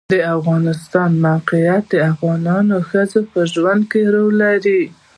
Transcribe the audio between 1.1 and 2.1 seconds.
د موقعیت د